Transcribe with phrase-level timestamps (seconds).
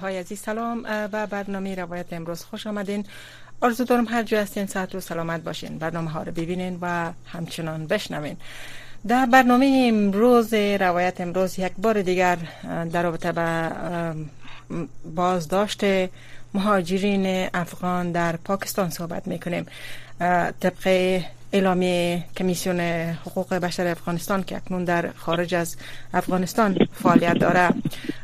[0.00, 3.04] های عزیز سلام و برنامه روایت امروز خوش آمدین.
[3.60, 7.86] آرزو دارم هر جا هستین ساعت و سلامت باشین برنامه ها رو ببینین و همچنان
[7.86, 8.36] بشنوین.
[9.08, 12.38] در برنامه امروز روایت امروز یک بار دیگر
[12.92, 13.70] در رابطه به
[15.14, 15.80] بازداشت
[16.54, 19.66] مهاجرین افغان در پاکستان صحبت می‌کنیم.
[20.60, 21.20] طبق
[21.52, 22.80] اعلامیه کمیسیون
[23.26, 25.76] حقوق بشر افغانستان که اکنون در خارج از
[26.14, 27.68] افغانستان فعالیت داره.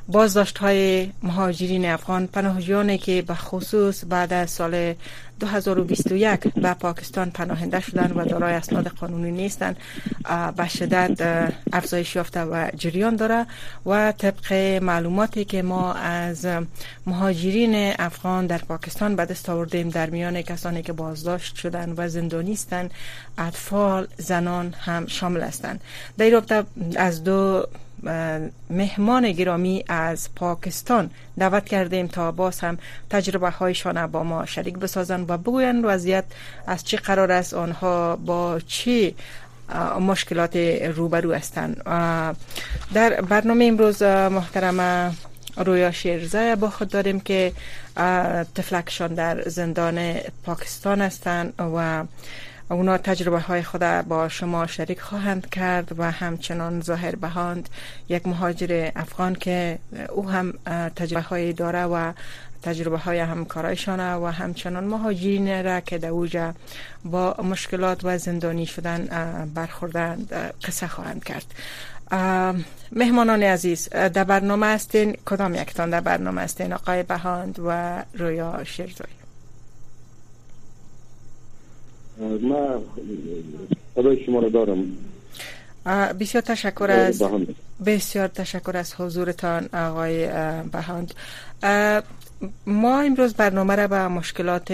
[0.08, 4.94] بازداشت های مهاجرین افغان پناهجویانی که به خصوص بعد از سال
[5.40, 9.76] 2021 به پاکستان پناهنده شدن و دارای اسناد قانونی نیستند
[10.56, 13.46] به شدت افزایش یافته و جریان داره
[13.86, 16.46] و طبق معلوماتی که ما از
[17.06, 22.52] مهاجرین افغان در پاکستان به دست آوردیم در میان کسانی که بازداشت شدن و زندانی
[22.52, 22.90] هستند
[23.38, 25.80] اطفال زنان هم شامل هستند.
[26.18, 26.64] در رابطه
[26.96, 27.66] از دو
[28.70, 32.78] مهمان گرامی از پاکستان دعوت کردیم تا باز هم
[33.10, 36.24] تجربه هایشان با ما شریک بسازن و بگوین وضعیت
[36.66, 39.14] از چه قرار است آنها با چه
[40.00, 40.56] مشکلات
[40.96, 41.82] روبرو هستند.
[42.94, 45.12] در برنامه امروز محترم
[45.56, 47.52] رویا شیرزای با خود داریم که
[48.54, 52.04] تفلکشان در زندان پاکستان هستند و
[52.70, 57.68] اونا تجربه های خود با شما شریک خواهند کرد و همچنان ظاهر بهاند.
[58.08, 59.78] یک مهاجر افغان که
[60.10, 60.54] او هم
[60.96, 62.12] تجربه های داره و
[62.62, 66.54] تجربه های همکارایشان و همچنان مهاجرین را که در اوجا
[67.04, 69.06] با مشکلات و زندانی شدن
[69.54, 70.32] برخوردند
[70.64, 71.46] قصه خواهند کرد.
[72.92, 75.16] مهمانان عزیز در برنامه هستین.
[75.26, 79.15] کدام یکتان در برنامه هستین؟ آقای بهاند و رویا شیرزوی.
[82.40, 82.82] ما
[83.94, 84.96] صدای شما رو دارم.
[86.20, 87.22] بسیار تشکر از
[87.86, 90.28] بسیار تشکر از حضورتان آقای
[90.72, 91.14] بهاند.
[92.66, 94.70] ما امروز برنامه را به مشکلات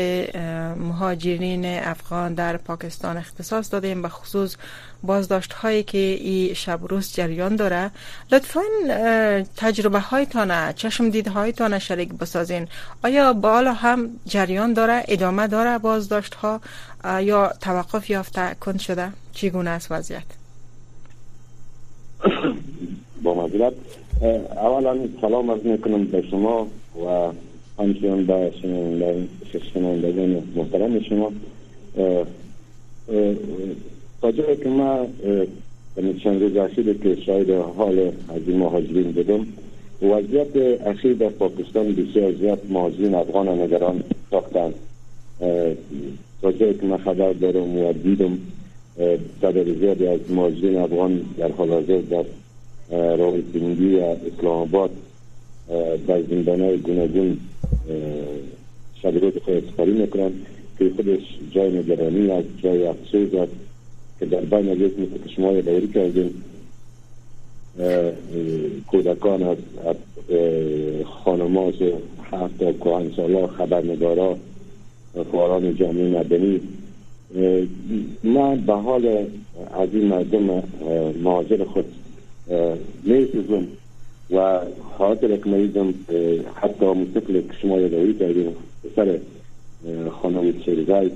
[0.77, 4.57] مهاجرین افغان در پاکستان اختصاص دادیم به خصوص
[5.03, 7.91] بازداشت هایی که این شب روز جریان داره.
[8.33, 8.63] لطفا
[9.57, 12.69] تجربه هایتان چشم دید هایتان شریک بسازین.
[13.05, 16.61] آیا بالا هم جریان داره ادامه داره بازداشت ها
[17.21, 20.23] یا توقف یافته کن شده؟ چگونه است وضعیت؟
[23.23, 23.73] با مجلت
[24.57, 27.33] اولا سلام از می‌کنم به شما و
[27.79, 28.53] همچنان به
[29.75, 31.33] شنوندگان محترم شما
[34.23, 35.07] جایی که ما
[36.25, 39.47] چند روز اخیر که شاید حال از این مهاجرین بدم
[40.03, 44.75] وضعیت اخیر در پاکستان بسیار زیاد مهاجرین افغان نگران ساختن
[46.43, 48.39] جایی که من خبر دارم و دیدم
[49.43, 52.25] تعداد زیادی از مهاجرین افغان در حال حاضر در
[53.17, 54.91] راولپینگی و اسلام آباد
[56.07, 57.39] در زندان های گوناگون
[59.03, 60.33] شبیرات خود اسپاری می‌کنن
[60.79, 63.53] که خودش جای نگرانی از جای افسوس است
[64.21, 66.45] که در بین یک مثل که شما دوری کردیم
[68.87, 69.57] کودکان از
[71.25, 71.75] خانماز
[72.33, 74.37] هفت کوهن سالا خبرنگارا
[75.33, 76.61] فعالان جامعه مدنی
[78.25, 79.27] من به حال
[79.75, 80.63] از این مردم
[81.23, 81.85] مهاجر خود
[83.05, 83.67] میسوزم
[84.33, 84.59] و
[84.99, 85.95] خاطر اکمالیزم
[86.55, 88.57] حتی مستقل که شما یادوی کردیم.
[88.97, 89.19] سر
[90.23, 91.11] خانم شریزای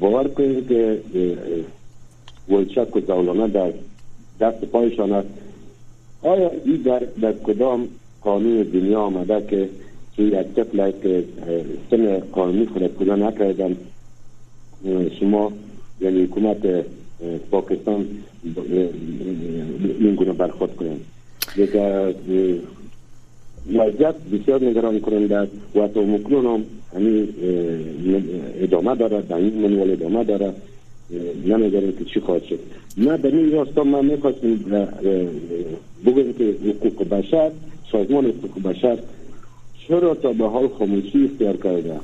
[0.00, 1.00] باور کنید که
[2.48, 3.72] ولچک و زولانه در
[4.40, 5.28] دست پایشان است.
[6.22, 7.88] آیا این در, در کدام
[8.22, 9.68] قانون دنیا آمده که
[10.16, 11.24] که یک طفل که
[11.90, 13.76] سن قانونی خود پولا نکردن؟
[15.20, 15.52] شما
[16.00, 16.84] یعنی حکومت
[17.50, 18.08] پاکستان
[20.00, 21.00] این گونه برخورد کنند
[23.74, 26.64] وضعیت بسیار نگران کننده است و تا مکنون هم
[26.96, 27.28] همین
[28.60, 30.52] ادامه داره در این منوال ادامه داره
[31.46, 32.58] نمیداریم که چی خواهد شد.
[32.98, 34.64] نه در این راستا من می‌خواستیم
[36.06, 37.50] بگویم که حقوق بشر
[37.92, 38.98] سازمان حقوق بشر
[39.88, 42.00] چرا تا به حال خاموشی اختیار کرده؟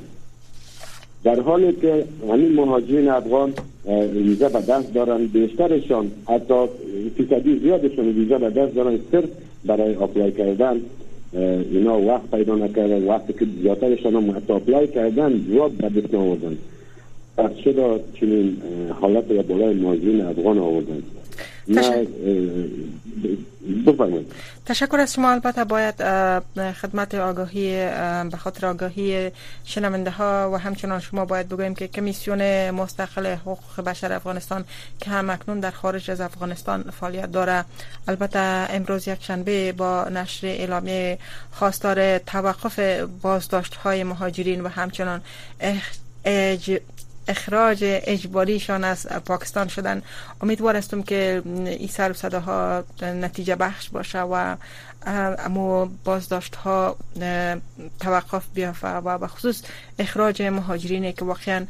[1.24, 3.52] در حالی که همین مهاجرین افغان
[4.14, 6.54] ویزا به دست دارن بیشترشان حتی
[7.16, 9.28] فیصدی زیادشون ویزا به دست دارن صرف
[9.64, 10.80] برای apply کردن.
[11.72, 16.58] اینا وقت پیدا نکردن وقتی که زیادترشان هم حتی apply کردن جواب به دست نآوردن
[17.36, 18.56] پس چرا چنین
[19.00, 21.02] حالت را بالای مهاجرین افغان آوردن؟
[24.66, 25.30] تشکر از شما.
[25.30, 25.94] البته باید
[26.72, 27.70] خدمت آگاهی
[28.30, 29.30] به خاطر آگاهی
[29.64, 34.64] شنونده ها و همچنان شما باید بگوییم که کمیسیون مستقل حقوق بشر افغانستان
[35.00, 37.64] که هم اکنون در خارج از افغانستان فعالیت داره.
[38.08, 38.38] البته
[38.70, 41.18] امروز یک شنبه با نشر اعلامیه
[41.52, 42.78] خواستار توقف
[43.22, 45.20] بازداشت های مهاجرین و همچنان
[47.28, 50.02] اخراج اجباریشان از پاکستان شدن.
[50.40, 54.56] امیدوار هستم که این سر و صداها نتیجه بخش باشه و
[55.06, 56.96] اما بازداشت ها
[58.00, 59.62] توقف بیافته و به خصوص
[59.98, 61.66] اخراج مهاجرین که واقعا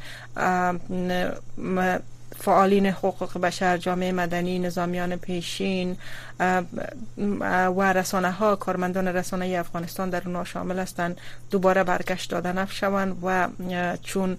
[2.39, 5.97] فعالین حقوق بشر جامعه مدنی نظامیان پیشین
[7.49, 11.21] و رسانه ها کارمندان رسانه افغانستان در اونها شامل هستند.
[11.51, 13.49] دوباره برگشت دادن نفشوند و
[14.03, 14.39] چون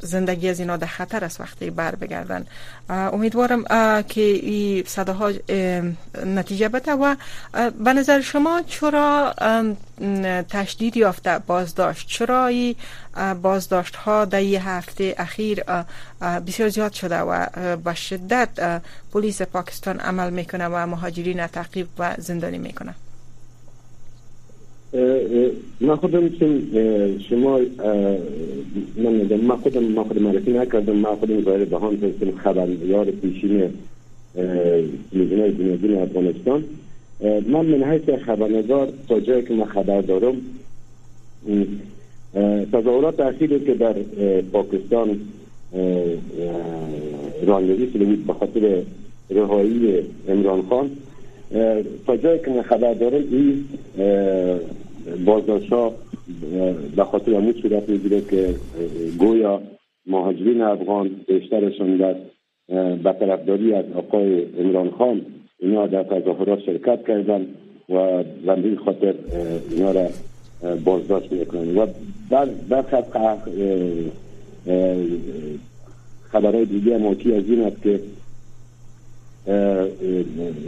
[0.00, 2.46] زندگی از اینا در خطر است وقتی بر بگردن.
[2.88, 3.64] امیدوارم
[4.02, 5.32] که این صداها
[6.26, 7.16] نتیجه بده و
[7.84, 9.34] به نظر شما چرا
[10.48, 12.74] تشدید یافته بازداشت؟ چرا این
[13.42, 15.64] بازداشت ها در یه هفته اخیر
[16.46, 17.46] بسیار زیاد شده و
[17.76, 18.80] با شدت
[19.12, 22.94] پلیس پاکستان عمل می‌کنه و مهاجرین تعقیب و زندانی می‌کنه؟
[25.80, 26.30] من خودم
[27.28, 27.58] شما
[28.96, 33.70] من میگم من خودم من خودم معرفی نکردم من خودم ظاهر بهان هستم خبریار پیشین
[35.10, 36.64] تلویزیون بنیادین افغانستان.
[37.22, 40.36] من من حیث خبرنگار تا جایی که من خبر دارم
[42.72, 43.94] تظاهرات اخیری که در
[44.52, 45.20] پاکستان
[47.46, 48.82] رانندگی شده بود به خاطر
[49.30, 50.90] رهایی عمران خان
[52.06, 53.64] تا جایی که من خبر دارم این
[55.24, 55.92] بازداشت ها
[56.96, 58.54] به خاطر امید صورت می‌گیره که
[59.18, 59.62] گویا
[60.06, 62.14] مهاجرین افغان بیشترشون در
[62.96, 65.20] به طرفداری از آقای عمران خان
[65.58, 67.46] اینا در تظاهرات شرکت کردن
[67.88, 69.14] و به خاطر
[69.70, 70.08] اینا را
[70.84, 71.78] بازداشت می‌کنن.
[71.78, 71.86] و
[72.30, 72.82] در در
[76.22, 78.00] خبرهای دیگه موتی از این است که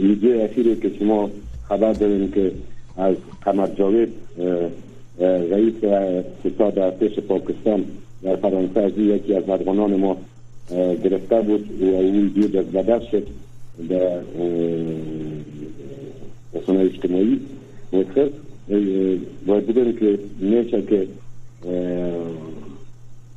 [0.01, 1.29] ویدیو اخیری که شما
[1.69, 2.51] خبر دارین که
[2.97, 4.09] از قمر جاوید
[5.19, 5.73] رئیس
[6.45, 7.83] ستاد ارتش پاکستان
[8.23, 10.17] در فرانسه از یکی از افغانان ما
[11.03, 11.81] گرفته بود.
[11.81, 13.27] و او ویدیو جذبه شد
[13.89, 14.19] در
[16.53, 17.39] رسانه اجتماعی.
[17.93, 18.29] مدخل
[19.47, 21.07] باید بدونیم که میشه که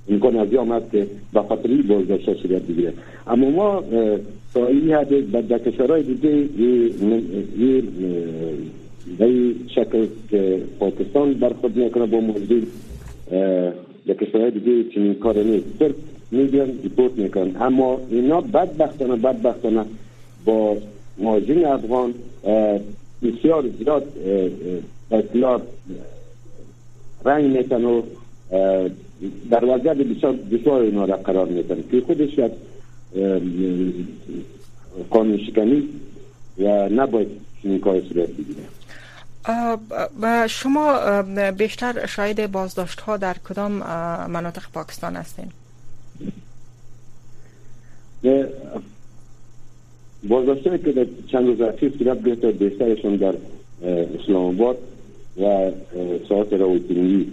[0.08, 2.92] امکان از آمد که به خاطر این بازداشت صورت بگیره.
[3.26, 3.82] اما ما
[4.54, 6.48] تا این حد در کشورهای دیگه
[9.18, 12.62] به شکل که پاکستان برخورد می‌کنه با موضوع
[14.06, 15.94] در کشورهای دیگه چنین کار نیست صرف
[16.30, 19.84] میدین ریپورت می‌کنن اما اینا بدبختانه بدبختانه
[20.44, 20.76] با
[21.18, 22.14] مهاجرین افغان
[23.22, 24.06] بسیار زیاد
[25.10, 25.60] اطلاع
[27.24, 28.02] رنگ میتن و
[29.50, 32.52] در وضعیت بسیار دشوار اینا را قرار میتن که خودش یک
[35.10, 35.88] قانون شکنی
[36.58, 37.28] و نباید
[37.62, 38.62] چنین کار صورت بگیره
[40.20, 43.72] و شما بیشتر شاید بازداشت ها در کدام
[44.30, 45.46] مناطق پاکستان هستین؟
[50.28, 53.34] بازداشت که در چند روز اخیر صورت گرفته بیشترشون در
[54.20, 54.78] اسلام آباد
[55.40, 55.70] و
[56.28, 57.32] ساعت راوتینگی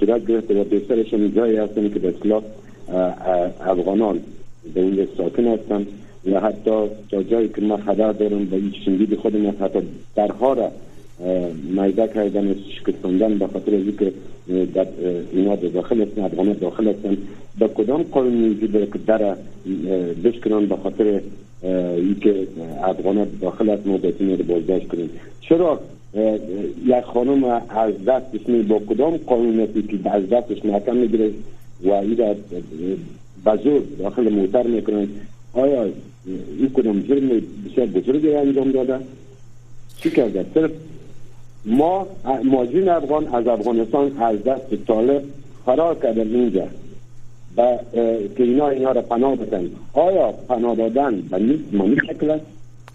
[0.00, 2.42] صورت گرفته و بیشترشون جایی هستن که به اصلاح
[3.60, 4.20] افغانان
[4.74, 5.86] به اون ساکن هستن
[6.32, 9.78] و حتی تا جایی که من خبر دارم به این شنگید خودم حتی
[10.16, 10.70] درها را
[11.76, 14.12] میده کردن شکستاندن به خاطر از که
[14.74, 14.86] در
[15.32, 17.16] اینا داخل هستن افغان داخل هستن
[17.58, 19.36] به کدام قانون میگه که در
[20.24, 21.20] بشکنن به خاطر
[21.96, 22.46] اینکه
[22.82, 25.80] افغان داخل هست ما رو بازداشت کنیم چرا؟
[26.86, 31.30] یک خانم از دستش می با کدام قانون که از دستش محکم می‌گیره
[31.84, 32.34] و این را
[33.46, 35.08] بزرگ داخل موتر می‌کنن؟
[35.52, 35.88] آیا
[36.26, 37.28] این کدام جرم
[37.64, 38.98] بسیار بزرگی انجام داده.
[39.96, 40.70] چی کرده؟ صرف
[41.64, 42.06] ما
[42.44, 45.22] ماجین افغان از افغانستان از دست طالب
[45.66, 46.66] فرار کردن اینجا
[47.56, 47.78] و
[48.36, 49.70] که اینا اینا را پناه بدن.
[49.92, 52.44] آیا پناه دادن به نیست شکل است؟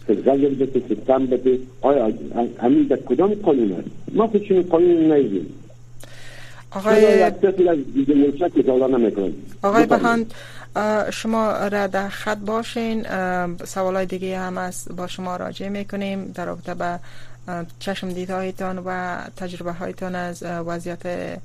[0.07, 1.59] که غیر بده سیستم بده.
[1.81, 2.11] آیا
[2.57, 5.53] همین در کدام قانون است؟ ما خود چون قانون نیدیم
[6.71, 7.23] آقای
[9.61, 10.33] آقای بهاند
[11.11, 13.03] شما را در خط باشین.
[13.65, 16.31] سوالای دیگه هم از با شما راجع می‌کنیم.
[16.31, 16.99] در رابطه به
[17.79, 21.37] چشم دیدهایتان و تجربه هایتان از وضعیت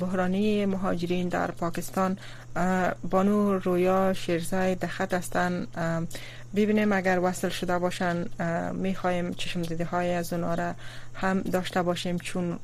[0.00, 2.18] بحرانی مهاجرین در پاکستان.
[3.10, 5.66] بانو رویا شیرزای دخت هستن.
[6.56, 8.26] ببینیم اگر وصل شده باشن
[8.72, 10.74] می‌خوایم چشم دیده های از اونا را
[11.14, 12.58] هم داشته باشیم چون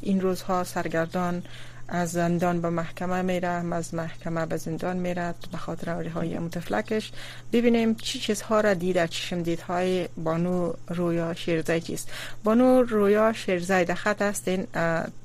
[0.00, 1.42] این روزها سرگردان
[1.88, 7.12] از زندان به محکمه میره از محکمه به زندان میره به خاطر های متفلکش.
[7.52, 12.12] ببینیم چی چیزها را دیده چشم دیدهای بانو رویا شیرزای چیست.
[12.44, 14.66] بانو رویا شیرزای در خط هستین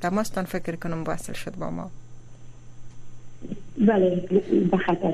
[0.02, 1.92] دماستان فکر کنم وصل شد با ما.
[3.78, 4.16] بله
[4.72, 5.14] به خط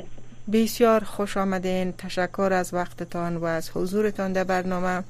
[0.51, 1.93] بسیار خوش آمدین.
[1.97, 5.03] تشکر از وقتتان و از حضورتان در برنامه.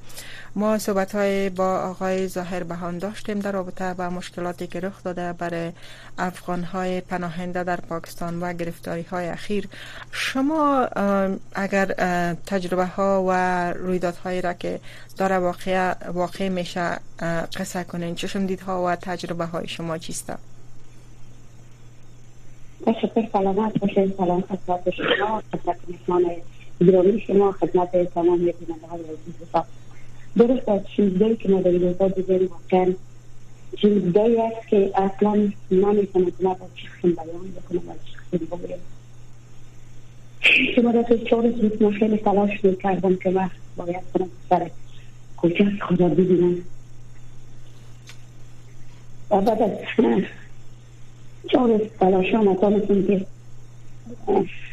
[0.54, 5.32] ما صحبت های با آقای ظاهر بهان داشتیم در رابطه با مشکلاتی که رخ داده
[5.32, 5.72] برای
[6.18, 9.68] افغان های پناهنده در پاکستان و گرفتاری های اخیر.
[10.12, 10.88] شما
[11.54, 11.86] اگر
[12.46, 13.32] تجربه ها و
[13.72, 14.80] رویدادهایی را که
[15.16, 16.98] داره واقع, واقع میشه
[17.56, 20.49] قصه کنین چشم دیدها و تجربه های شما چیسته؟
[22.86, 25.76] تشکر سلامت باشید سلام خدمت شما خدمت
[26.08, 26.24] مهمان
[26.80, 29.64] گرامی شما خدمت تمام بیننده های عزیز
[30.36, 32.92] درست از چیزهایی که ما در این روزا دیدیم واقعا
[33.76, 38.78] چیزهایی است که اصلا نمی‌تونه که ما با چیزیم بیان بکنم و چیزیم بگویم
[40.76, 44.70] شما در چهار روز من خیلی تلاش می‌کردم که من باید کنم سر
[45.36, 46.56] کوچه خدا ببینم.
[49.30, 49.70] و بعد از
[51.48, 53.26] چهار تلاش هم نتانستم که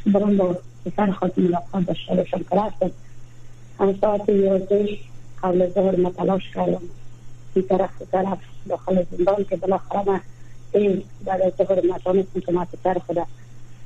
[0.06, 0.56] برام با
[0.86, 2.38] پسر خود ملاقات داشته باشم.
[2.38, 2.92] که رفتم.
[3.80, 4.90] همه ساعت یازده
[5.44, 6.82] قبل از ظهر ما تلاش کردم.
[7.56, 8.38] این طرف طرف
[8.70, 10.20] داخل زندان که بالاخره ما
[10.74, 13.18] این بعد از ظهر نتانستم که ما پسر خود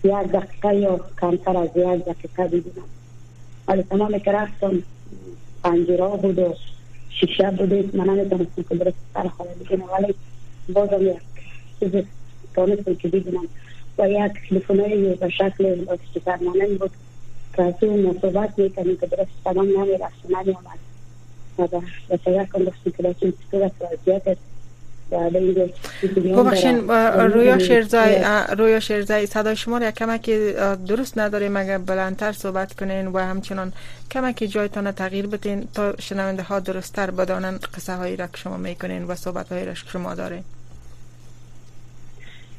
[0.03, 2.88] یک دقیقه یا کمتر از یک دقیقه ببینم
[3.67, 4.83] ولی تمام که رفتم
[5.63, 6.53] پنجره بود و
[7.09, 7.95] شیشه بود.
[7.95, 9.83] من نمی‌تونستم که درست سر خود بگیرم.
[9.93, 10.15] ولی
[10.73, 12.05] بازم یک
[12.55, 13.48] تانستم که ببینم
[13.98, 16.91] و یک تلفنهای به شکل استیکر مانند بود
[17.55, 20.13] که از اون مصوبت می‌کنیم که درست تمام نمی‌رفت.
[20.29, 20.79] نمیامد
[26.38, 26.89] ببخشین
[27.34, 28.25] رویا شیرزای
[28.58, 30.29] رویا شیرزای صدای شما را کمک
[30.88, 31.51] درست نداریم.
[31.58, 33.74] مگر بلندتر صحبت کنین و همچنان
[34.12, 39.03] کمک جایتان تغییر بتین تا شنونده ها درستتر بدانن قصه هایی را که شما می‌کنین
[39.03, 40.43] و صحبت هایی را که شما دارین.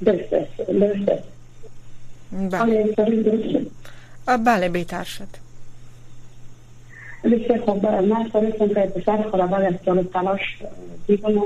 [0.04, 1.22] درسته درسته
[2.50, 2.86] بله
[4.26, 5.28] بله بهتر شد
[7.24, 10.58] بسیار خوب من سالتون که پسر خود بعد از جالب تلاش
[11.08, 11.40] و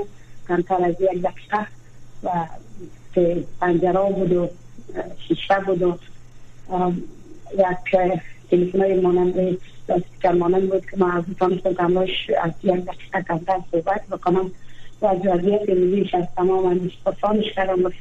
[0.47, 1.67] کمتر از یک دقیقه
[2.23, 2.29] و
[3.15, 4.49] که پنجره بود و
[5.27, 5.97] شیشه بود و
[7.53, 7.97] یک
[8.49, 9.57] تلیفون های مانند
[10.21, 14.51] که مانند بود که من از تانستم کماش از یک دقیقه کمتر صحبت بکنم
[15.01, 17.91] و از وضعیت ملیش از تمام پرسانش کردم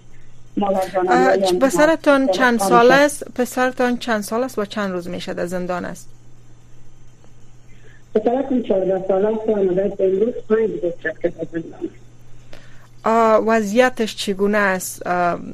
[1.61, 6.09] پسرتان چند سال است؟ پسرتان چند سال است؟ و چند روز میشه در زندان است؟
[8.15, 11.65] پسرتان 14 سال است و امروز پنج روز که زندان
[13.47, 15.03] وضعیتش چگونه است؟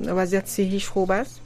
[0.07, 1.41] وضعیت صحیش خوب است؟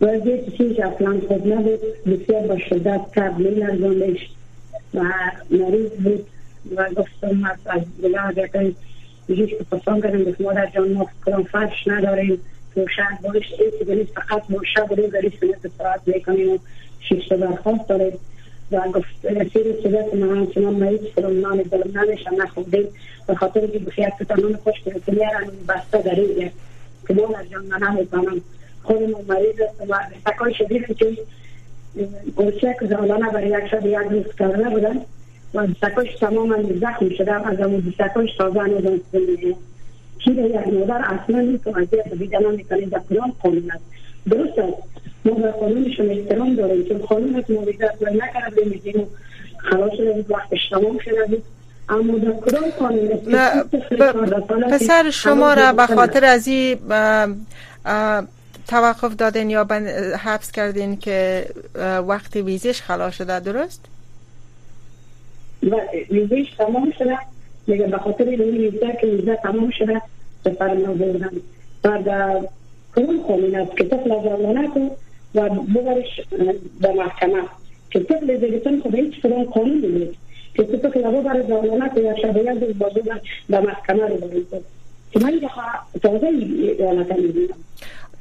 [0.00, 1.80] وضعیت صحیش اصلا خوب نبود.
[2.06, 4.18] بسیار با شدت تب میلرزاندش
[4.94, 5.00] و
[5.50, 6.26] مریض بود
[6.76, 8.74] و گفتم از ولایت
[9.26, 12.40] که پسان کردیم به مادر جان ما کدام فرش نداریم.
[12.76, 16.58] روشن بارش ایسی نیست فقط ما شب رو داری سنت ساعت می‌کنیم و
[17.00, 18.18] شیشت برخواست داریم.
[18.72, 19.06] و گفت
[19.52, 22.88] سیر صدت من همچنان مریض فرم نان دلم نمیشم نخوردیم
[23.26, 25.02] به خاطر که بخیت کتانون خوش کنیم.
[25.06, 26.50] که میارن بسته داریم.
[27.08, 28.40] که مادر جان من نمی‌تونم
[28.82, 29.90] خودم مریض است.
[29.90, 29.94] و
[30.26, 31.16] سکای شدید که
[32.36, 35.00] گرچه که زمانه برای یک شب یک روز کرده بودن
[35.54, 39.00] سکاش تماما زخم شده از اون سکاش تازه نزن
[40.18, 43.84] چی به یک مادر اصلا متوجه دیدن می‌کنه در کدام قانون است؟
[44.30, 44.82] درست است.
[45.24, 49.06] ما به قانونشون احترام داریم چون قانون از مویدت و نکرده میدیم
[49.58, 51.42] خلاص شده وقتش تمام شده
[54.70, 56.78] پسر شما را به خاطر از این
[58.68, 59.66] توقف دادین یا
[60.24, 61.46] حبس کردین که
[62.08, 63.80] وقتی ویزش خلاص شده درست؟
[65.70, 65.76] و
[66.10, 67.18] ویزش تمام شده
[67.66, 70.02] میگه به خاطر این ویزه که ویزه تمام شده
[70.44, 71.30] به فرما بردن
[71.84, 72.40] و در
[72.96, 74.90] کنون قانون است که طفل زمانه کن
[75.34, 76.20] و ببرش
[76.80, 77.42] به محکمه
[77.90, 80.18] که طفل دیگتون خود هیچ کدام قانون نیست
[80.54, 82.74] که طفل ببر زمانه کن یا شبیه
[83.48, 84.46] به محکمه رو برید
[85.10, 85.40] که من
[86.02, 87.54] تازه ایالت می‌دونم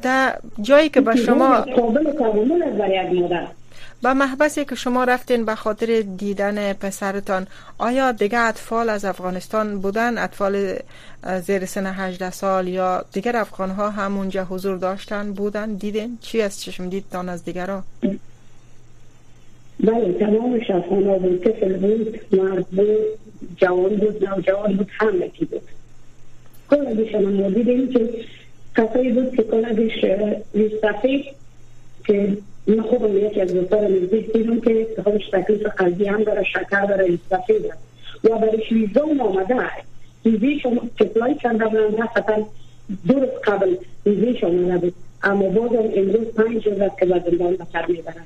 [0.01, 3.47] در جایی که به شما قابل کامل برای مادر
[4.03, 7.47] با محبسی که شما رفتین به خاطر دیدن پسرتان
[7.77, 10.75] آیا دیگه اطفال از افغانستان بودن؟ اطفال
[11.41, 16.41] زیر سن 18 سال یا دیگر افغان ها هم اونجا حضور داشتن بودن دیدین؟ چی
[16.41, 17.83] از چشم دیدتان از دیگرها
[19.79, 22.97] بله تمامش افغان ها بود طفل بود مرد بود
[23.57, 25.61] جوان بود نوجوان بود همه کی بود.
[26.69, 28.09] کل ما دیدیم که
[28.77, 30.05] کسایی بود که کلش
[30.53, 31.25] ریستفی
[32.05, 36.85] که این خوب یکی از دوستان نزدیک دیدم که خودش تکلیف قلبی هم داره شکر
[36.85, 37.77] داره ریستفی داره.
[38.23, 39.55] و برش ویزا آمده
[40.25, 40.65] ویزیش
[40.99, 42.33] کپلای کرده بودن حتی
[43.07, 44.93] دو روز قبل ویزیش آمده بود
[45.23, 48.25] اما بازم امروز پنج روز که به زندان به سر می‌برن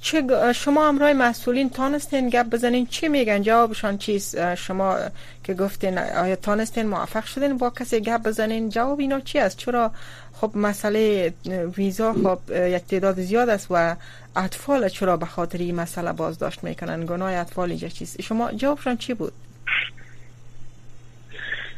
[0.00, 0.22] چه
[0.54, 2.86] شما امرای مسئولین تانستین؟ گپ بزنین.
[2.86, 4.96] چی میگن؟ جوابشان چیست شما
[5.44, 8.68] که گفتین آیا تانستین موفق شدین؟ با کسی گپ بزنین.
[8.68, 9.90] جواب اینا چی است؟ چرا
[10.32, 11.32] خب مسئله
[11.76, 13.96] ویزا خب یک تعداد زیاد است و
[14.36, 19.14] اطفال چرا به خاطر این مسئله بازداشت می‌کنن؟ گناه اطفال اینجا چیست؟ شما جوابشان چی
[19.14, 19.32] بود؟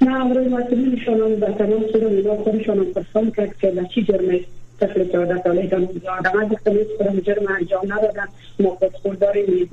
[0.00, 4.40] نه امروی مسئولین شما به تمام صورت اینا خودشان پرسان کرد که چی جرمه
[4.80, 5.88] طفل 14 ساله دارم
[6.34, 8.28] من گفتم هیچ کنم جرم انجام ندادم.
[8.60, 9.70] ما خودخور داریم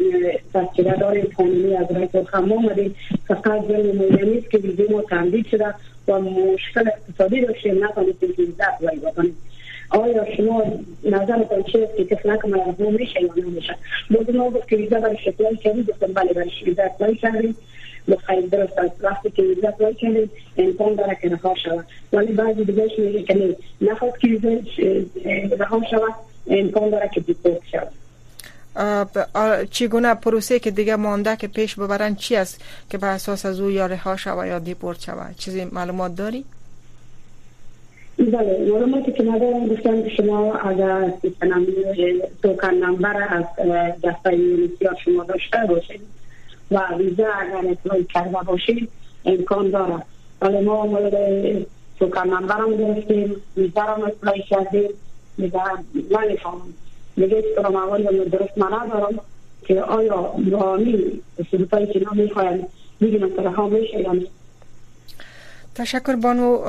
[0.54, 2.96] تذکیره داریم قانونی از رای خمه آمدیم
[3.28, 5.74] فقط جرم مویه که ویزی ما تمدید شده
[6.08, 7.86] و مشکل اقتصادی داشتیم.
[7.86, 9.38] نتانستیم که ویزا اپلای بکنیم.
[9.90, 10.64] آیا شما
[11.04, 13.76] نظرتان چیست که طفلک مرحوم میشه یا نمیشه؟
[14.10, 17.56] بود ما گفت که ویزا برای اپلای کردیم گفتم بله برای اپلای کردیم
[18.16, 18.96] خیلی درست است.
[19.02, 21.86] وقتی که ویزا اپلای کردیم امکان داره که رها شود.
[22.14, 23.56] ولی بعضی دیگهش میگه که نه.
[23.92, 24.50] نخواد که ویزا
[25.60, 26.14] رها شود
[26.48, 27.92] امکان داره که deport شود.
[29.72, 33.72] چگونه پروسه که دیگه مانده که پیش ببرن چی است که به اساس از او
[33.72, 36.46] یا رها شود یا deport شود؟ چیزی معلومات داری؟
[38.18, 39.68] بله معلوماتی که ندارم.
[39.68, 41.14] گفتم شما اگر
[42.44, 43.46] token number از
[44.04, 46.02] دسته UNHCR شما داشته باشید
[46.72, 48.90] و ویزا اگر اطلاعی کرده باشید
[49.26, 50.04] امکان داره.
[50.42, 51.16] ولی ما مورد
[52.00, 54.90] توکن نمبر هم گرفتیم ویزا هم اطلاعی کردیم.
[55.38, 55.62] دیگه
[55.94, 56.62] نمی‌فهمم
[57.16, 59.20] دیگه کنم اول درست من ندارم
[59.66, 62.66] که آیا رامی سلوکایی که نمی‌خوایم
[63.00, 64.16] میگیم که رها میشه یا
[65.76, 66.60] تشکر بانو.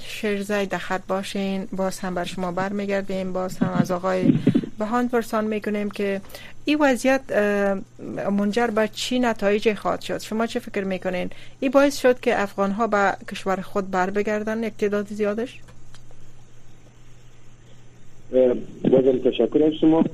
[0.00, 1.68] شیرزای دخت باشین.
[1.72, 3.32] باز هم بر شما برمیگردیم.
[3.32, 4.34] باز هم از آقای
[4.78, 6.20] بهان پرسان می‌کنیم که
[6.64, 7.20] این وضعیت
[8.30, 10.18] منجر به چی نتایج خواهد شد.
[10.18, 14.62] شما چه فکر می‌کنین؟ این باعث شد که افغان ها به کشور خود بر بگردن
[14.62, 15.60] یک تعداد زیادش
[18.90, 20.04] بازم تشکر از شما.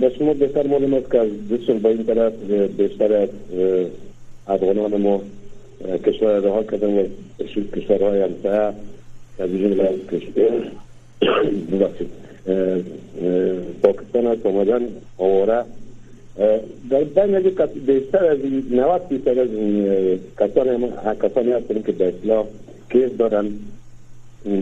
[0.00, 2.32] به شما بهتر معلوم که از دو با این طرف
[2.76, 3.28] بیشتر از
[4.48, 5.22] افغانان ما
[6.06, 7.06] کشور رها کردن و
[7.76, 8.72] کشورهای همسایه
[9.38, 10.70] از جمله کشور
[13.82, 14.82] پاکستان است آمدن
[15.18, 15.64] آواره.
[16.90, 17.52] در بین
[17.86, 18.38] بیشتر از
[18.70, 19.48] 90 فیصد از
[20.40, 20.88] کسانی
[21.22, 22.46] کسانی هستند که به اصطلاح
[22.90, 23.50] case دارن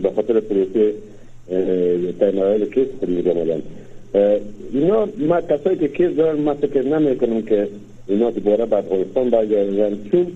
[0.01, 0.93] به خاطر پروسه
[2.19, 3.61] تنهایی case خود آمدن
[4.73, 7.67] اینا ما کسایی که case دارن ما فکر نمی کنم که
[8.07, 9.97] اینا دوباره به افغانستان برگردن.
[10.11, 10.27] چون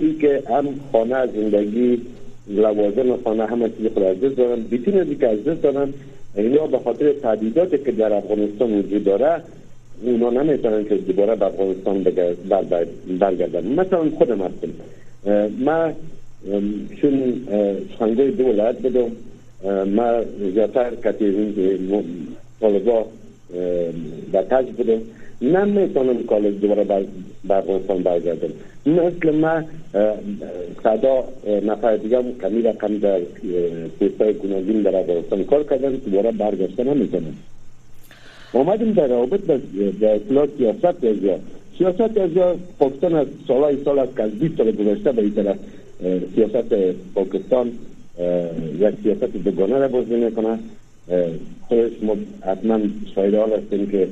[0.00, 2.00] ای که هم خانه زندگی
[2.48, 5.92] لوازم خانه همه چیز خود از دست دارن بیتین از که از دست دارن
[6.36, 9.42] اینا به خاطر تعدیداتی که در افغانستان وجود داره
[10.02, 12.02] اونا نمی‌تونن که دوباره به افغانستان
[13.18, 13.66] برگردن.
[13.66, 14.68] مثلا خودم هستم
[15.58, 15.92] ما
[17.00, 17.46] چون
[17.94, 19.10] سخنگوی دولت بدم
[19.86, 20.22] ما
[20.54, 21.78] زیادتر کتی
[22.60, 23.06] طالبا
[24.32, 25.00] به تج بودم
[25.42, 26.84] نمی‌تونم کالج دوباره
[27.48, 28.48] به افغانستان برگردم.
[28.86, 29.62] مثل ما
[30.82, 31.24] صدا
[31.66, 33.20] نفر دیگه کمی رقم در
[33.98, 37.36] پوستای گوناگون در افغانستان کار کردن دوباره برگشته نمی‌تونم
[38.54, 39.60] آمدیم در رابط به
[40.14, 41.38] اصلاح سیاست ازیا
[41.78, 45.56] سیاست ازیا پاکستان از سالهای سال است که از 20 سال گذشته به این طرف
[46.34, 46.74] سیاست
[47.14, 47.72] پاکستان
[48.80, 50.58] یک سیاست بگانه را بازی می‌کنه.
[51.68, 52.78] خودش ما حتما
[53.14, 54.08] شاید حال هستیم که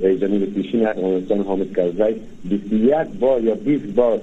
[0.00, 4.20] رئیس جمهور پیشین افغانستان حامد کرزی 21 بار یا 20 بار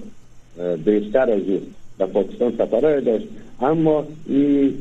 [0.86, 1.62] بیشتر از او
[1.98, 3.26] به پاکستان سفرهای داشت.
[3.62, 4.74] اما این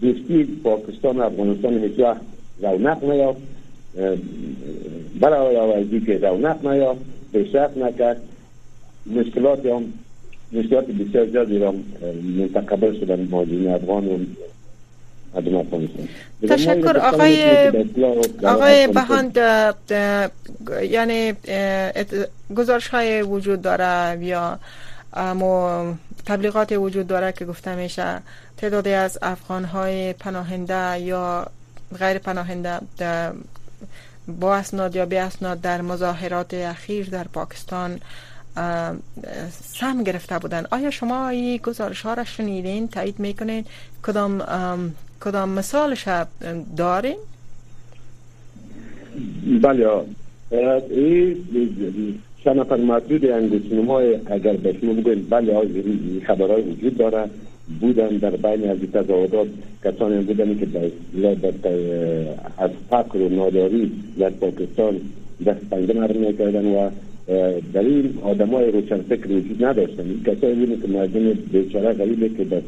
[0.00, 2.20] دوستی پاکستان و افغانستان هیچ وقت
[2.62, 3.40] رونق نیافت.
[5.20, 7.00] برای آوازی که رونق نیافت
[7.32, 8.20] پیشرفت نکرد.
[9.06, 9.92] مشکلات هم
[10.52, 11.74] مشکلات بسیار زیادی را
[12.38, 14.18] منتقبل شدن مهاجرین افغان و
[16.48, 17.68] تشکر آقای
[18.44, 19.38] آقای بهاند
[20.82, 21.32] یعنی
[22.56, 24.58] گزارش های وجود داره یا
[25.14, 25.94] اما
[26.26, 28.22] تبلیغات وجود داره که گفته میشه
[28.56, 31.46] تعدادی از افغان های پناهنده یا
[31.98, 32.80] غیر پناهنده
[34.40, 38.00] با اسناد یا بی اسناد در مظاهرات اخیر در پاکستان
[39.62, 40.66] سم گرفته بودن.
[40.70, 43.64] آیا شما این گزارش ها را شنیدین تایید می‌کنین؟
[44.02, 44.42] کدام
[45.24, 46.08] کدام مثالش
[46.76, 47.16] دارین؟
[49.62, 49.88] بله.
[50.90, 51.36] این
[52.44, 55.52] چند نفر محدود انگوشنم های اگر به شما بگوین بله
[56.26, 57.28] خبرهای وجود داره.
[57.80, 59.48] بودن در بین از تظاهرات
[59.84, 60.66] کسانی بودن که
[62.58, 65.00] از فقر و ناداری در پاکستان
[65.46, 66.90] دست پنجه نرم می‌کردن و
[67.72, 70.20] در این آدم های روشنفکر وجود نداشتن.
[70.26, 72.60] کسایی بودن که مردم بیچاره غریبه که در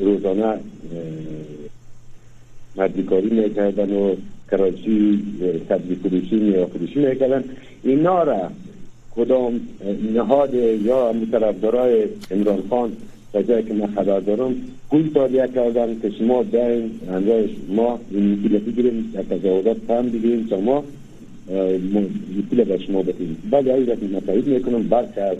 [0.00, 0.58] روزانه
[2.76, 4.14] مردیکاری می‌کردن و
[4.50, 5.22] کراچی
[5.68, 7.44] سبزی فروشی میوه فروشی می‌کردن.
[7.82, 8.50] اینا را
[9.16, 9.60] کدام
[10.14, 12.92] نهاد یا طرفدارای عمران خان
[13.32, 14.54] تا جایی که من خبر دارم
[14.90, 20.46] پول تالیه کردن که شما بیاین اندازش ما این پول بگیریم در تجاوزات هم بگیریم
[20.50, 20.84] تا ما
[22.50, 23.36] پول به شما بدیم.
[23.50, 25.36] بعد این رفت متحید می‌کنم برک از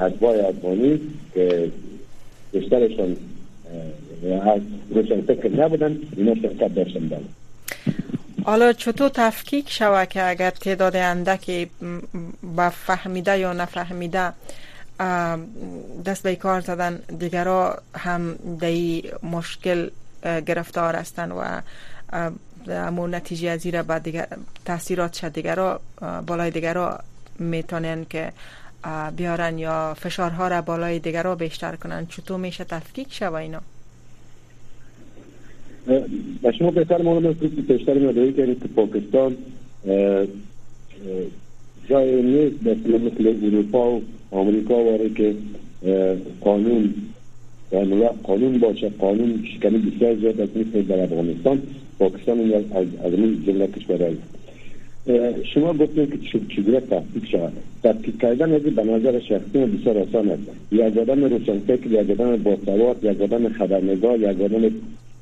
[0.00, 1.00] ادوای افغانی
[1.34, 1.68] که
[2.52, 3.16] بیشترشان
[4.42, 4.60] از
[4.90, 7.24] روشن فکر نبودن اینا شرکت داشتن دارن
[8.44, 11.70] حالا چطور تفکیک شود که اگر تعداد اندکی
[12.56, 14.32] با فهمیده یا نفهمیده
[16.06, 19.90] دست به کار زدن دیگرا هم دی مشکل
[20.46, 21.62] گرفتار هستند و
[22.72, 24.26] امون نتیجه از زیر بعد دیگر
[24.64, 25.32] تاثیرات شد.
[25.32, 25.80] دیگرا
[26.26, 26.98] بالای دیگرا
[27.38, 28.32] می‌تونن که
[29.16, 33.60] بیارن یا فشارها را بالای دیگرا بیشتر کنن چطور میشه تفکیک شود اینا؟
[36.42, 39.36] و شما بهتر است که بیشتر مداری که پاکستان
[41.88, 45.34] جای نیست مثل مثل اروپا و آمریکا واره که
[46.40, 46.94] قانون
[48.22, 51.62] قانون باشه قانون شکنی بسیار زیاد از مثل در افغانستان.
[51.98, 52.64] پاکستان از
[53.04, 53.12] از
[53.46, 54.16] جمله کشور
[55.54, 56.18] شما گفتیم که
[56.56, 60.42] چگونه تحقیق شود؟ تحقیق کردن از به نظر شخصی بسیار آسان است.
[60.72, 64.70] یک آدم روشنفکر یک آدم باسواد یک آدم خبرنگار یک آدم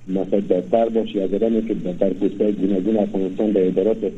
[0.08, 4.12] مثلا دفتر باشه یک آدمی که در پوسته گوناگون افغانستان در ادارات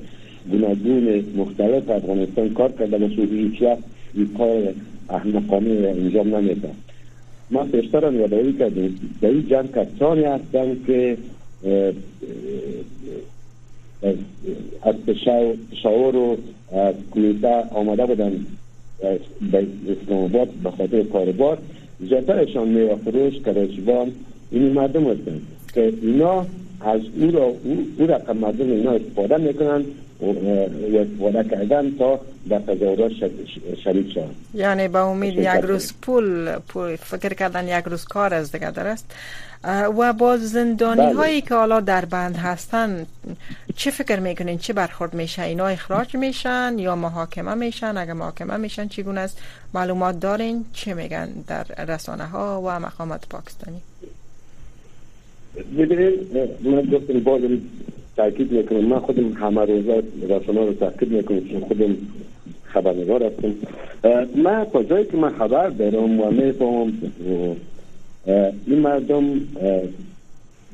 [0.50, 3.82] گوناگون مختلف افغانستان کار کرده باشه هیچ وقت
[4.14, 4.74] این کار
[5.10, 6.68] احمقانه انجام نمیده.
[7.50, 11.16] ما پیشتر یادآوری کردیم در این جمع کسانی هستن که
[15.10, 16.36] از شعور و
[17.14, 18.46] کلیتا آمده بودن
[19.52, 21.58] به اسلام آباد به خاطر کاربار
[22.00, 24.12] زیادترشان میوه فروش کراچیوان
[24.50, 25.42] این مردم هستند.
[25.74, 26.46] که اینا
[26.80, 29.84] از او را او, رقم مردم اینا استفاده می‌کنن
[30.20, 30.26] و
[30.96, 33.12] استفاده کردن تا در تظاهرات
[33.84, 34.34] شریک شوند.
[34.54, 36.56] یعنی با امید یک روز پول,
[36.96, 39.14] فکر کردن یک روز کار از دیگه درست
[39.98, 41.14] و با زندانی بله.
[41.14, 43.06] هایی که حالا در بند هستن
[43.76, 48.88] چه فکر می‌کنین؟ چه برخورد میشه؟ اینا اخراج میشن یا محاکمه میشن؟ اگر محاکمه میشن
[48.88, 49.38] چگونه است؟
[49.74, 53.80] معلومات دارین؟ چه میگن در رسانه ها و مقامات پاکستانی؟
[55.78, 57.20] ببینید من گفتم
[58.20, 58.84] تاکید می‌کنم.
[58.84, 61.48] من خودم همه روزا رسانه رو تاکید می‌کنم.
[61.48, 61.96] چون خودم
[62.62, 63.52] خبرنگار هستم.
[64.42, 66.92] من تا جایی که من خبر دارم و می‌فهمم
[68.66, 69.40] این مردم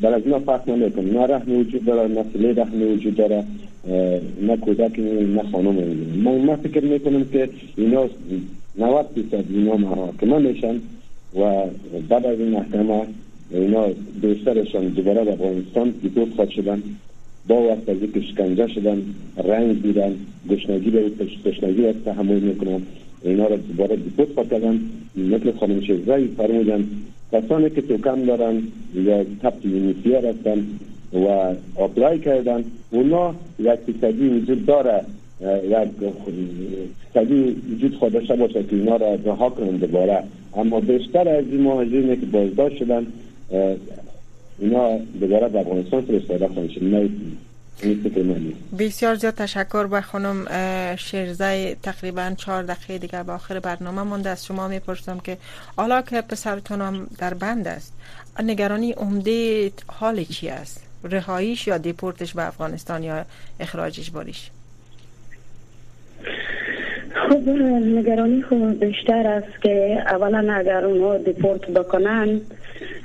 [0.03, 3.45] در از اینا فرق نمی‌کنم نه رحم وجود داره نه سلی رحم وجود داره
[4.43, 5.75] نه کودک نه خانم
[6.25, 8.09] من من فکر می‌کنم که اینا
[8.79, 10.75] 90 درصد اینا محاکمه میشن
[11.41, 11.65] و
[12.09, 13.07] بعد از این محکمه
[13.51, 13.87] اینا
[14.23, 16.83] بیشترشان دوباره به افغانستان deport خواهد شدن.
[17.49, 19.03] با وقت اینکه شکنجه شدن
[19.45, 20.15] رنج دیدن
[20.51, 21.11] گشنگی به
[21.45, 22.83] گشنگی را تحمل می‌کنن
[23.23, 24.81] اینا را دوباره deport خواهد کردن
[25.17, 26.87] مثل خانم شزایی فرمودن
[27.33, 28.63] کسانی که توکم دارن
[28.95, 30.67] یا ثبت UNHCR هستن
[31.13, 35.05] و apply کردن اونا یک فیصدی وجود داره
[35.41, 35.89] یک
[37.13, 40.23] فیصدی وجود خود داشته باشه که اینا را رها کنند دوباره.
[40.57, 43.07] اما بیشتر از این مهاجرین که بازداشت شدن
[44.59, 46.71] اینا دوباره به افغانستان فرستاده خواهند
[48.79, 50.47] بسیار زیاد تشکر به خانم
[50.97, 55.37] شیرزای تقریبا چهار دقیقه دیگر به آخر برنامه مونده از شما می‌پرسم که
[55.77, 57.95] حالا که پسرتون هم در بند است
[58.43, 63.25] نگرانی عمده حال چی است؟ رهاییش یا دیپورتش به افغانستان یا
[63.61, 64.51] اخراجش باریش؟
[67.29, 67.49] خب
[67.99, 72.41] نگرانی خود بیشتر است که اولا اگر اونها deport بکنن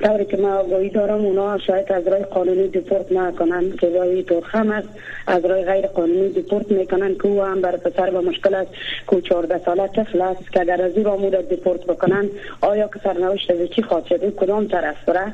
[0.04, 4.72] طوری که من آگاهی دارم اونا شاید از رای قانونی deport نکنن که رای تورخم
[4.72, 4.90] است.
[5.28, 8.72] از رای غیر قانونی deport می‌کنن که او هم بر پسر مه مشکل است.
[9.10, 12.30] که 14 ساله طفل است که اگر از این مورد deport بکنن
[12.62, 15.34] آیا که سرنوشت از چی شد؟ کدام طرف بره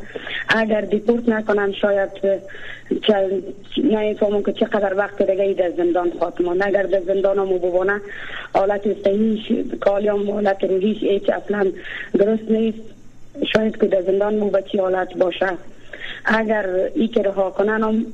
[0.49, 2.09] اگر دیپورت نکنن شاید
[3.83, 8.01] نمی‌فهمم که چقدر وقت دیگه ای در زندان خواهد اگر در زندان هم
[8.53, 11.71] حالت صحیح کالیم حالت روحیش ایچ اصلا
[12.13, 12.96] درست نیست.
[13.45, 15.57] شاید که در زندان مو بچی حالت باشه.
[16.27, 18.05] اگر ای که رها کنن هم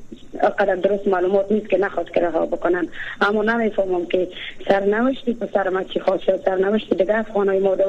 [0.60, 2.88] قدر درست معلومات نیست که نخواد که رها بکنن.
[3.22, 4.28] اما نمی‌فهمم که
[4.68, 6.42] سرنوشتی پسر ما چی خواهد شد.
[6.46, 7.86] سرنوشت دیگه افغانای ما در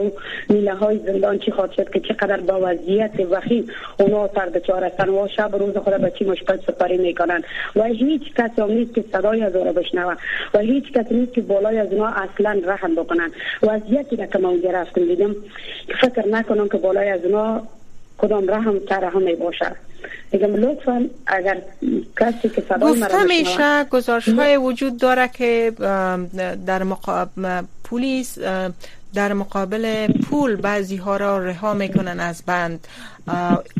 [0.48, 3.66] میله های زندان چی خواهد شد که چقدر با وضعیت وخیم.
[4.00, 7.42] اونا سر دچار هستن و شب روز خود به چی مشکل سپاری می‌کنن.
[7.76, 10.14] و هیچ کس هم نیست که صدای از او بشنوه.
[10.54, 13.30] و هیچ کس نیست که بالای از اونا اصلا رحم بکنن.
[13.62, 15.36] وضعیتی که ما اونجا رفتم دیدم
[16.00, 17.62] فکر نکنم که بالای از اونا
[18.18, 19.66] کدام رحم ترحم می باشه
[20.32, 21.62] میگم لطفا اگر
[22.20, 25.72] کسی که صدای گفته میشه گزارش های وجود داره که
[26.66, 28.38] در مقابل پلیس
[29.14, 32.88] در مقابل پول بعضی ها را رها می‌کنن از بند.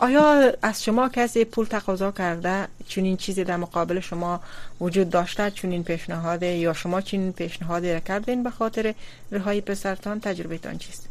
[0.01, 4.41] آیا از شما کسی پول تقاضا کرده؟ چنین چیزی در مقابل شما
[4.81, 8.95] وجود داشته؟ چنین پیشنهاد یا شما چنین پیشنهادی را کردین به خاطر
[9.33, 11.09] رهایی پسرتان؟ تجربه تان چیست؟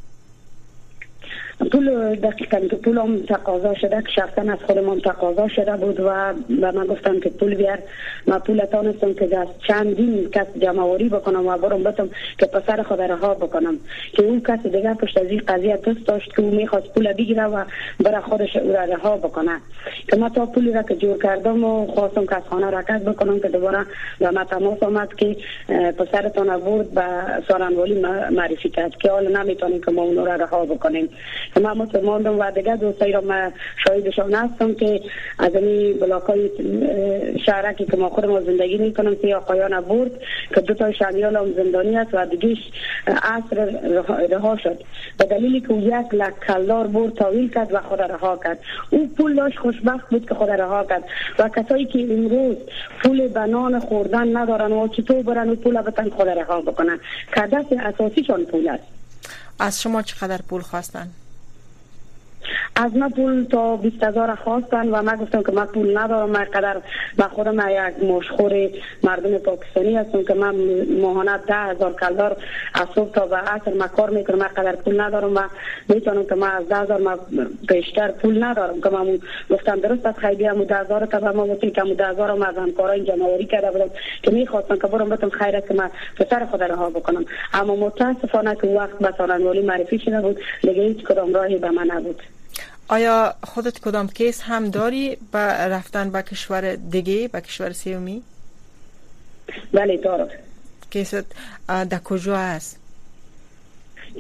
[1.72, 6.34] پول دقیقا که پول هم تقاضا شده که شخصا از خودمان تقاضا شده بود و
[6.50, 7.80] به من گفتم که پول بیار.
[8.28, 13.02] ما پول تانستم که از چندین کس جمعوری بکنم و برم بتم که پسر خود
[13.02, 13.76] رها بکنم.
[14.14, 17.44] که اون کس دیگه پشت از این قضیه دست داشت که او می‌خواست پول بگیره
[17.44, 17.66] و
[18.00, 19.58] برای خودش او را رها بکنه.
[20.08, 23.40] که ما تا پولی را که جور کردم و خواستم که از خانه رکت بکنم
[23.40, 23.86] که دوباره
[24.20, 25.36] به ما تماس آمد که
[25.98, 27.04] پسرتان بود به
[27.48, 28.00] سارنوالی
[28.32, 31.10] معرفی کرد که حالا نمی‌تونیم که ما اون را رها بکنیم.
[31.60, 33.52] من مسلماندم و دیگه دوستایی را من
[33.88, 35.02] شاهدشان هستم که
[35.40, 36.50] از این بلاک های
[37.78, 40.12] که ما خود ما زندگی می‌کنم که آقایان برد
[40.56, 42.58] که دو تا شمیال هم زندانی است و دیگهش
[43.08, 43.66] عصر
[44.30, 44.84] رها شد.
[45.18, 48.60] به دلیلی که یک لک کلدار برد تاویل کرد و خود رها کرد.
[48.90, 51.04] او پول داشت خوشبخت بود که خود رها کرد.
[51.40, 52.58] و کسایی که امروز
[53.04, 57.00] پول بنان خوردن ندارن و چطور برن و پول بتن خود رها بکنن.
[57.36, 58.84] که دست اساسیشان پول است.
[59.60, 61.08] از شما چقدر پول خواستن؟
[62.76, 66.44] از من پول تا 20 هزار خواستن و من گفتم که من پول ندارم من
[66.44, 66.78] قدر
[67.18, 68.70] من خودم یک مشخور
[69.04, 70.56] مردم پاکستانی هستم که من
[71.02, 72.38] ماهانه ده هزار کلدار
[72.74, 75.40] از صبح تا به عصر من کار می‌کنم من قدر پول ندارم و
[75.90, 77.16] می‌تونم که من از ده هزار من
[77.68, 78.82] بیشتر پول ندارم.
[78.82, 82.32] که من گفتم درست از خیلی هم ده هزار تا من گفتم که ده هزار
[82.32, 83.90] هم از همکارای جمعوری کرده بودم
[84.24, 87.26] که می‌خواستم که برم بتم خیره که من پسر خود رها بکنم.
[87.54, 91.88] اما متاسفانه که وقت به سالنوالی معرفی شده بود دیگه هیچ کدام راهی به من
[91.88, 92.22] نبود.
[92.94, 98.24] آیا خودت کدام کیس هم داری به رفتن به کشور دیگه به کشور سیومی؟
[99.74, 100.28] بله دارم
[100.90, 101.26] کیست
[101.68, 102.80] در کجا است؟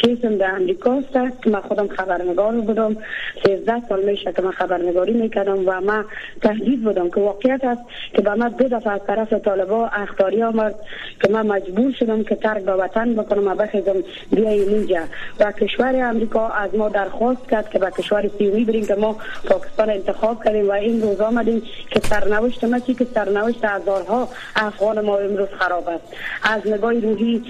[0.01, 2.97] کیسم در امریکا است که من خودم خبرنگار بودم.
[3.45, 6.05] 13 سال میشه که من خبرنگاری می‌کردم و من
[6.41, 7.81] تهدید بودم که واقعیت است
[8.13, 10.75] که به من دو دفعه از طرف طالبا اختاری آمد
[11.21, 15.01] که من مجبور شدم که ترک به وطن بکنم و بخیزم بیای اینجا.
[15.39, 19.17] و کشور امریکا از ما درخواست کرد که به کشور سیومی بریم که ما
[19.49, 25.17] پاکستان انتخاب کردیم و این روز آمدیم که سرنوشت ما که سرنوشت هزارها افغان ما
[25.17, 26.03] امروز خراب است.
[26.43, 27.43] از نگاه روحی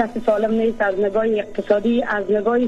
[0.00, 2.58] کسی سالم نیست از نگاه اقتصادی از نگاه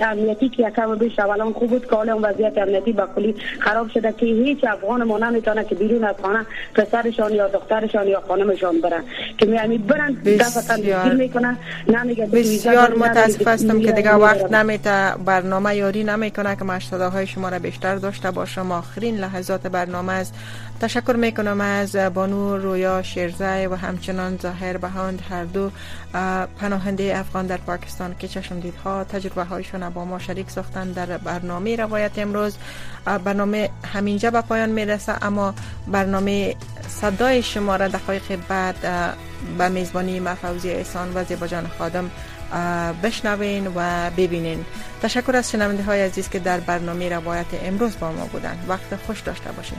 [0.00, 4.12] امنیتی که یکم بیش اولان خوب بود که حالا وضعیت امنیتی با کلی خراب شده
[4.12, 9.02] که هیچ افغان ما نمی‌تونه که بیرون از خانه پسرشان یا دخترشان یا خانمشان برن
[9.38, 11.56] که میانی برن دفتن می‌کنن
[11.88, 17.48] نمیگه بسیار متاسف هستم که دیگه وقت نمیته برنامه یاری نمی‌کنه که مشتاده های شما
[17.48, 18.72] را بیشتر داشته باشم.
[18.72, 20.34] آخرین لحظات برنامه است.
[20.80, 25.22] تشکر می‌کنم از بانو رویا شیرزای و همچنان ظاهر بهاند.
[25.30, 25.70] هر دو
[26.60, 31.76] پناهنده افغان در پاکستان که چشم دیدها تجربه هایشان با ما شریک ساختن در برنامه
[31.76, 32.56] روایت امروز.
[33.04, 35.54] برنامه همینجا به پایان می‌رسه اما
[35.86, 36.56] برنامه
[36.88, 38.76] صدای شما را دقایق بعد
[39.58, 41.46] به میزبانی مفوزی احسان و زیبا
[41.78, 42.10] خادم
[43.02, 44.64] بشنوین و ببینین.
[45.02, 48.58] تشکر از شنونده های عزیز که در برنامه روایت امروز با ما بودن.
[48.68, 49.78] وقت خوش داشته باشین.